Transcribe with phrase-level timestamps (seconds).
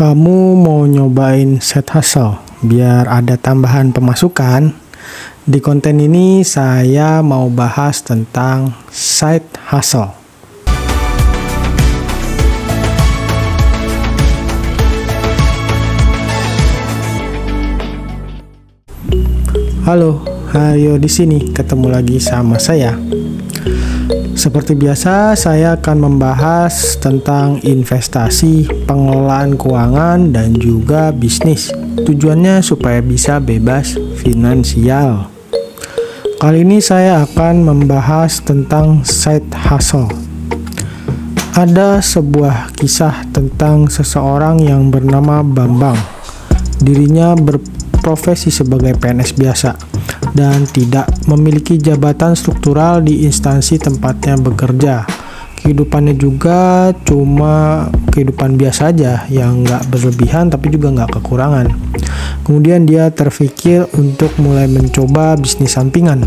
[0.00, 4.72] Kamu mau nyobain set hustle biar ada tambahan pemasukan?
[5.44, 10.16] Di konten ini saya mau bahas tentang side hustle.
[19.84, 22.98] Halo, Hayo di sini ketemu lagi sama saya.
[24.30, 31.74] Seperti biasa, saya akan membahas tentang investasi, pengelolaan keuangan, dan juga bisnis.
[32.06, 35.26] Tujuannya supaya bisa bebas finansial.
[36.38, 40.08] Kali ini saya akan membahas tentang side hustle.
[41.58, 45.98] Ada sebuah kisah tentang seseorang yang bernama Bambang.
[46.78, 49.89] Dirinya berprofesi sebagai PNS biasa
[50.34, 55.06] dan tidak memiliki jabatan struktural di instansi tempatnya bekerja.
[55.60, 61.68] Kehidupannya juga cuma kehidupan biasa aja yang nggak berlebihan tapi juga nggak kekurangan.
[62.48, 66.24] Kemudian dia terpikir untuk mulai mencoba bisnis sampingan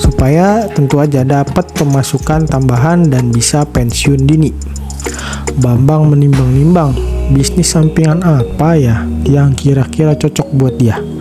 [0.00, 4.52] supaya tentu aja dapat pemasukan tambahan dan bisa pensiun dini.
[5.60, 6.96] Bambang menimbang-nimbang
[7.32, 11.15] bisnis sampingan apa ya yang kira-kira cocok buat dia.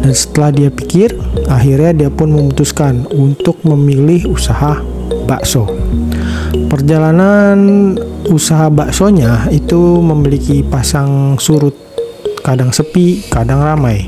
[0.00, 1.14] Dan setelah dia pikir,
[1.46, 4.80] akhirnya dia pun memutuskan untuk memilih usaha
[5.28, 5.68] bakso.
[6.70, 7.94] Perjalanan
[8.30, 11.74] usaha baksonya itu memiliki pasang surut,
[12.40, 14.06] kadang sepi, kadang ramai.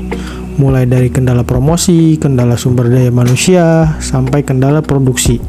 [0.53, 5.41] Mulai dari kendala promosi, kendala sumber daya manusia, sampai kendala produksi.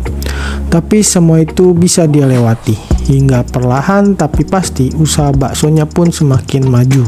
[0.73, 7.05] Tapi semua itu bisa dia lewati hingga perlahan tapi pasti usaha baksonya pun semakin maju.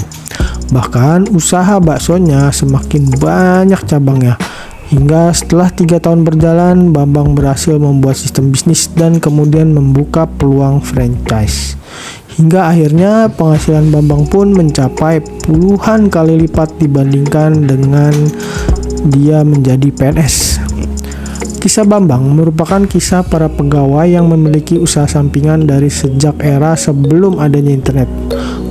[0.71, 4.35] Bahkan usaha baksonya semakin banyak cabangnya.
[4.87, 11.75] Hingga setelah tiga tahun berjalan, Bambang berhasil membuat sistem bisnis dan kemudian membuka peluang franchise.
[12.39, 18.15] Hingga akhirnya penghasilan Bambang pun mencapai puluhan kali lipat dibandingkan dengan
[19.11, 20.63] dia menjadi PNS.
[21.59, 27.75] Kisah Bambang merupakan kisah para pegawai yang memiliki usaha sampingan dari sejak era sebelum adanya
[27.75, 28.07] internet.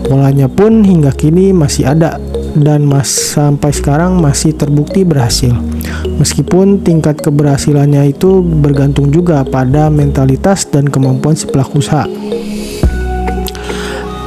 [0.05, 2.21] Polanya pun hingga kini masih ada
[2.53, 5.51] dan mas sampai sekarang masih terbukti berhasil.
[6.21, 12.05] Meskipun tingkat keberhasilannya itu bergantung juga pada mentalitas dan kemampuan si pelaku usaha.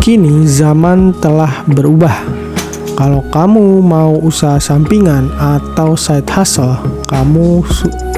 [0.03, 2.39] Kini zaman telah berubah
[2.99, 6.75] kalau kamu mau usaha sampingan atau side hustle,
[7.07, 7.63] kamu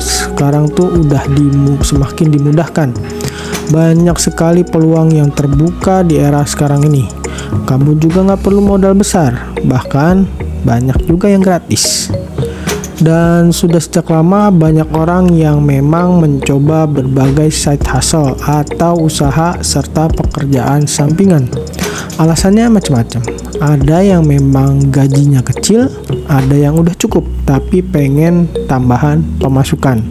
[0.00, 2.88] sekarang tuh udah dimu semakin dimudahkan.
[3.68, 7.19] Banyak sekali peluang yang terbuka di era sekarang ini.
[7.64, 10.26] Kamu juga nggak perlu modal besar, bahkan
[10.64, 12.10] banyak juga yang gratis.
[13.00, 20.12] Dan sudah sejak lama banyak orang yang memang mencoba berbagai side hustle atau usaha serta
[20.12, 21.48] pekerjaan sampingan.
[22.20, 23.24] Alasannya macam-macam
[23.60, 25.88] ada yang memang gajinya kecil,
[26.28, 30.04] ada yang udah cukup tapi pengen tambahan pemasukan.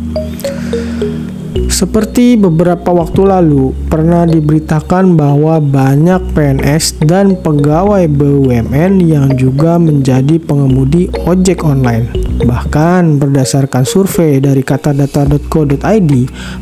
[1.80, 10.44] Seperti beberapa waktu lalu, pernah diberitakan bahwa banyak PNS dan pegawai BUMN yang juga menjadi
[10.44, 12.12] pengemudi ojek online.
[12.44, 16.12] Bahkan berdasarkan survei dari katadata.co.id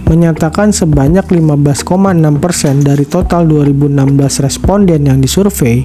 [0.05, 5.81] menyatakan sebanyak 15,6% dari total 2016 responden yang disurvei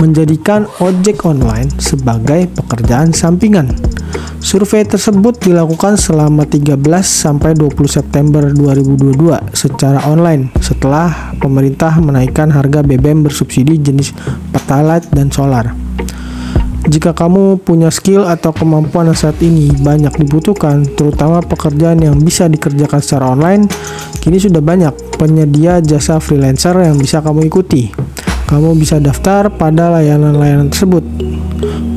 [0.00, 3.76] menjadikan ojek online sebagai pekerjaan sampingan.
[4.40, 12.80] Survei tersebut dilakukan selama 13 sampai 20 September 2022 secara online setelah pemerintah menaikkan harga
[12.80, 14.16] BBM bersubsidi jenis
[14.48, 15.76] Pertalite dan solar.
[16.88, 22.48] Jika kamu punya skill atau kemampuan yang saat ini banyak dibutuhkan, terutama pekerjaan yang bisa
[22.48, 23.68] dikerjakan secara online,
[24.24, 27.92] kini sudah banyak penyedia jasa freelancer yang bisa kamu ikuti.
[28.48, 31.04] Kamu bisa daftar pada layanan-layanan tersebut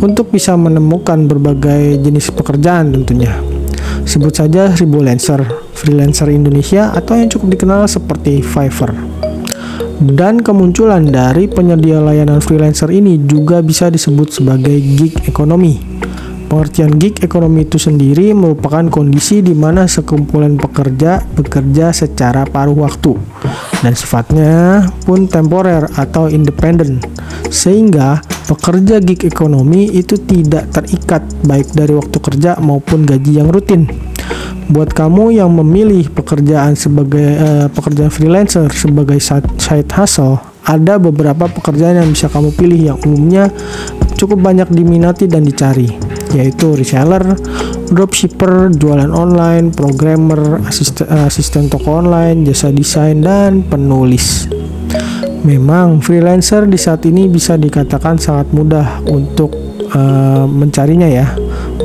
[0.04, 3.34] untuk bisa menemukan berbagai jenis pekerjaan tentunya.
[4.04, 5.42] Sebut saja Lancer,
[5.72, 8.92] freelancer Indonesia atau yang cukup dikenal seperti Fiverr.
[10.04, 15.80] Dan kemunculan dari penyedia layanan freelancer ini juga bisa disebut sebagai gig ekonomi.
[16.52, 23.16] Pengertian gig ekonomi itu sendiri merupakan kondisi di mana sekumpulan pekerja bekerja secara paruh waktu
[23.84, 27.04] dan sifatnya pun temporer atau independen
[27.52, 33.86] sehingga pekerja gig ekonomi itu tidak terikat baik dari waktu kerja maupun gaji yang rutin.
[34.72, 42.00] Buat kamu yang memilih pekerjaan sebagai uh, pekerjaan freelancer sebagai side hustle, ada beberapa pekerjaan
[42.00, 43.52] yang bisa kamu pilih yang umumnya
[44.16, 45.92] cukup banyak diminati dan dicari,
[46.32, 47.36] yaitu reseller,
[47.94, 54.50] dropshipper, jualan online, programmer, asisten, asisten toko online, jasa desain, dan penulis.
[55.46, 59.54] Memang freelancer di saat ini bisa dikatakan sangat mudah untuk
[59.94, 61.32] uh, mencarinya ya,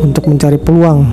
[0.00, 1.04] untuk mencari peluang.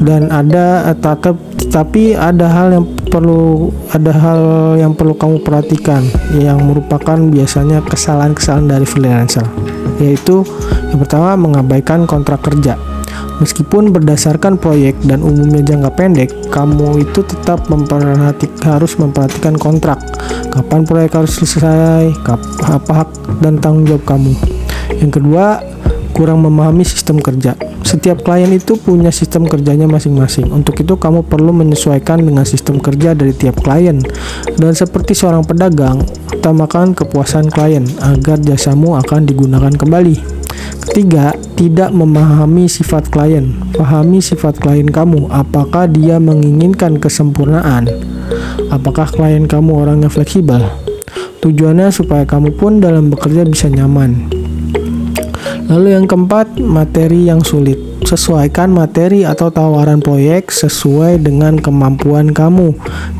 [0.00, 1.36] Dan ada tetap
[1.66, 4.40] tapi ada hal yang perlu ada hal
[4.80, 6.04] yang perlu kamu perhatikan
[6.36, 9.44] yang merupakan biasanya kesalahan-kesalahan dari freelancer
[9.96, 10.44] yaitu
[10.92, 12.76] yang pertama mengabaikan kontrak kerja
[13.36, 20.00] Meskipun berdasarkan proyek dan umumnya jangka pendek, kamu itu tetap memperhati, harus memperhatikan kontrak.
[20.48, 22.16] Kapan proyek harus selesai,
[22.64, 23.10] apa hak
[23.44, 24.32] dan tanggung jawab kamu.
[25.04, 25.60] Yang kedua,
[26.16, 27.52] kurang memahami sistem kerja.
[27.84, 30.48] Setiap klien itu punya sistem kerjanya masing-masing.
[30.48, 34.00] Untuk itu kamu perlu menyesuaikan dengan sistem kerja dari tiap klien.
[34.56, 36.02] Dan seperti seorang pedagang,
[36.32, 40.35] utamakan kepuasan klien agar jasamu akan digunakan kembali.
[40.86, 43.54] Ketiga, tidak memahami sifat klien.
[43.76, 45.30] Pahami sifat klien kamu.
[45.30, 47.86] Apakah dia menginginkan kesempurnaan?
[48.74, 50.66] Apakah klien kamu orang yang fleksibel?
[51.38, 54.26] Tujuannya supaya kamu pun dalam bekerja bisa nyaman.
[55.70, 57.85] Lalu yang keempat, materi yang sulit.
[58.06, 62.70] Sesuaikan materi atau tawaran proyek sesuai dengan kemampuan kamu.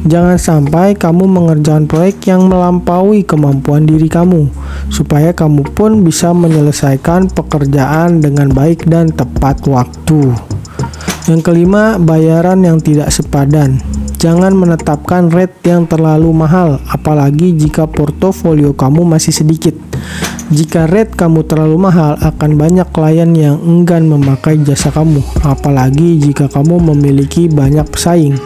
[0.06, 4.46] Jangan sampai kamu mengerjakan proyek yang melampaui kemampuan diri kamu,
[4.86, 10.30] supaya kamu pun bisa menyelesaikan pekerjaan dengan baik dan tepat waktu.
[11.26, 13.82] Yang kelima, bayaran yang tidak sepadan.
[14.22, 19.74] Jangan menetapkan rate yang terlalu mahal, apalagi jika portofolio kamu masih sedikit.
[20.46, 26.46] Jika rate kamu terlalu mahal, akan banyak klien yang enggan memakai jasa kamu, apalagi jika
[26.46, 28.38] kamu memiliki banyak pesaing.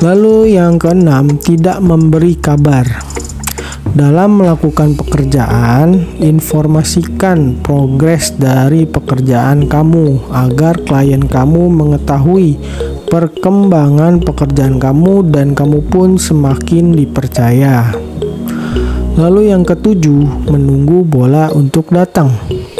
[0.00, 2.88] Lalu yang keenam, tidak memberi kabar.
[3.92, 12.56] Dalam melakukan pekerjaan, informasikan progres dari pekerjaan kamu agar klien kamu mengetahui
[13.08, 18.05] perkembangan pekerjaan kamu dan kamu pun semakin dipercaya.
[19.16, 22.28] Lalu yang ketujuh, menunggu bola untuk datang.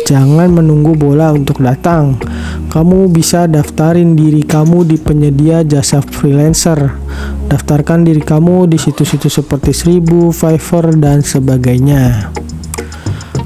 [0.04, 2.20] Jangan menunggu bola untuk datang.
[2.68, 6.92] Kamu bisa daftarin diri kamu di penyedia jasa freelancer.
[7.48, 12.28] Daftarkan diri kamu di situs-situs seperti Seribu, Fiverr, dan sebagainya.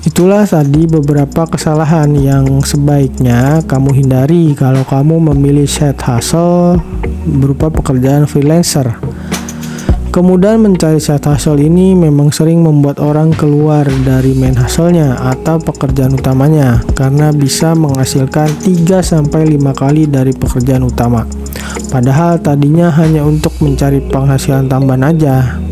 [0.02, 6.82] Itulah tadi beberapa kesalahan yang sebaiknya kamu hindari kalau kamu memilih set hustle
[7.22, 8.98] berupa pekerjaan freelancer.
[10.10, 16.18] Kemudian mencari side hustle ini memang sering membuat orang keluar dari main hustle-nya atau pekerjaan
[16.18, 19.30] utamanya karena bisa menghasilkan 3-5
[19.70, 21.22] kali dari pekerjaan utama.
[21.94, 25.62] Padahal tadinya hanya untuk mencari penghasilan tambahan aja.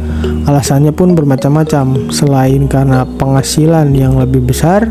[0.46, 4.86] Alasannya pun bermacam-macam, selain karena penghasilan yang lebih besar,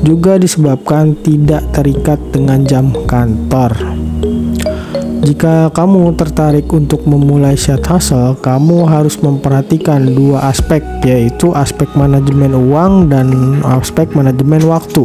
[0.00, 3.99] juga disebabkan tidak terikat dengan jam kantor.
[5.20, 12.56] Jika kamu tertarik untuk memulai side hustle, kamu harus memperhatikan dua aspek, yaitu aspek manajemen
[12.56, 15.04] uang dan aspek manajemen waktu.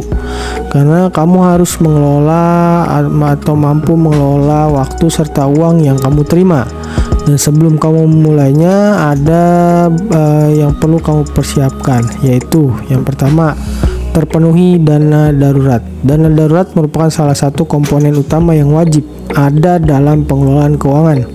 [0.72, 2.88] Karena kamu harus mengelola
[3.36, 6.64] atau mampu mengelola waktu serta uang yang kamu terima.
[7.28, 9.44] Dan sebelum kamu memulainya, ada
[9.90, 13.52] uh, yang perlu kamu persiapkan, yaitu yang pertama
[14.16, 15.84] terpenuhi dana darurat.
[16.00, 19.04] Dana darurat merupakan salah satu komponen utama yang wajib
[19.36, 21.28] ada dalam pengelolaan keuangan.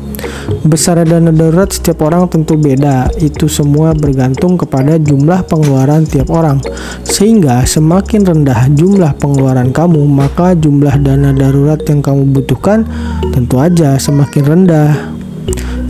[0.65, 3.13] Besar dana darurat setiap orang tentu beda.
[3.21, 6.57] Itu semua bergantung kepada jumlah pengeluaran tiap orang.
[7.05, 12.89] Sehingga semakin rendah jumlah pengeluaran kamu, maka jumlah dana darurat yang kamu butuhkan
[13.29, 14.91] tentu aja semakin rendah.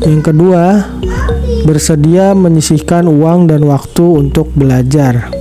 [0.04, 0.92] Yang kedua,
[1.64, 5.41] bersedia menyisihkan uang dan waktu untuk belajar.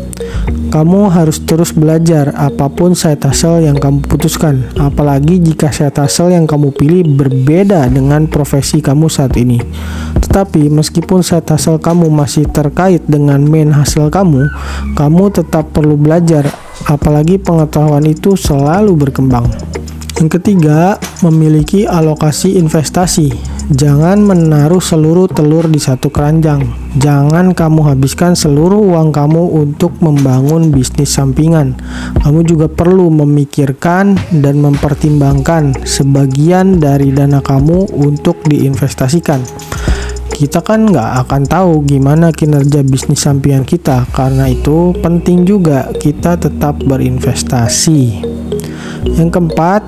[0.71, 6.31] Kamu harus terus belajar apa pun side hustle yang kamu putuskan, apalagi jika side hustle
[6.31, 9.59] yang kamu pilih berbeda dengan profesi kamu saat ini.
[10.23, 14.47] Tetapi meskipun side hustle kamu masih terkait dengan main hustle kamu,
[14.95, 16.47] kamu tetap perlu belajar,
[16.87, 19.51] apalagi pengetahuan itu selalu berkembang.
[20.23, 23.50] Yang ketiga, memiliki alokasi investasi.
[23.71, 26.67] Jangan menaruh seluruh telur di satu keranjang.
[26.99, 31.79] Jangan kamu habiskan seluruh uang kamu untuk membangun bisnis sampingan.
[32.19, 39.43] Kamu juga perlu memikirkan dan mempertimbangkan sebagian dari dana kamu untuk diinvestasikan
[40.41, 46.41] kita kan nggak akan tahu gimana kinerja bisnis sampingan kita karena itu penting juga kita
[46.41, 48.25] tetap berinvestasi
[49.21, 49.85] yang keempat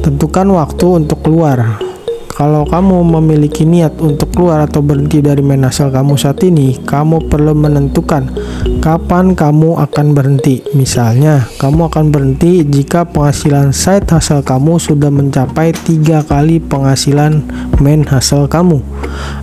[0.00, 1.89] Tentukan waktu untuk keluar.
[2.40, 7.28] Kalau kamu memiliki niat untuk keluar atau berhenti dari main asal kamu saat ini, kamu
[7.28, 8.32] perlu menentukan
[8.80, 10.64] kapan kamu akan berhenti.
[10.72, 17.44] Misalnya, kamu akan berhenti jika penghasilan side hustle kamu sudah mencapai tiga kali penghasilan
[17.76, 18.80] main hustle kamu,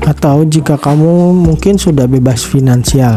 [0.01, 3.13] atau jika kamu mungkin sudah bebas finansial.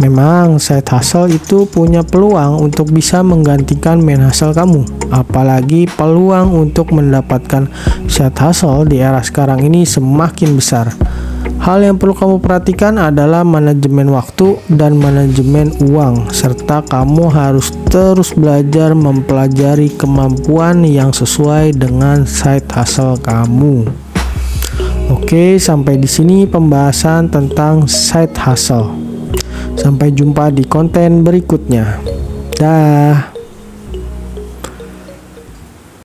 [0.00, 6.96] Memang side hustle itu punya peluang untuk bisa menggantikan main hustle kamu, apalagi peluang untuk
[6.96, 7.68] mendapatkan
[8.08, 10.88] side hustle di era sekarang ini semakin besar.
[11.62, 18.34] Hal yang perlu kamu perhatikan adalah manajemen waktu dan manajemen uang, serta kamu harus terus
[18.34, 23.86] belajar mempelajari kemampuan yang sesuai dengan side hustle kamu.
[25.12, 29.01] Oke, sampai di sini pembahasan tentang side hustle.
[29.74, 31.98] Sampai jumpa di konten berikutnya.
[32.56, 33.31] Dah.